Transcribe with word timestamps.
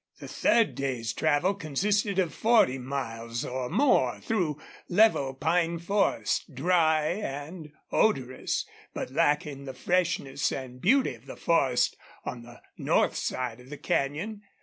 The 0.19 0.27
third 0.27 0.73
day's 0.73 1.13
travel 1.13 1.53
consisted 1.53 2.17
of 2.17 2.33
forty 2.33 2.79
miles 2.79 3.45
or 3.45 3.69
more 3.69 4.19
through 4.19 4.59
level 4.89 5.35
pine 5.35 5.77
forest, 5.77 6.55
dry 6.55 7.03
and 7.09 7.71
odorous, 7.91 8.65
but 8.95 9.11
lacking 9.11 9.65
the 9.65 9.75
freshness 9.75 10.51
and 10.51 10.81
beauty 10.81 11.13
of 11.13 11.27
the 11.27 11.37
forest 11.37 11.97
on 12.25 12.41
the 12.41 12.63
north 12.79 13.13
side 13.15 13.59
of 13.59 13.69
the 13.69 13.77
canyon. 13.77 14.41